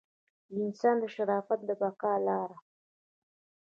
[0.47, 2.57] د انسان د شرافت د بقا لاره.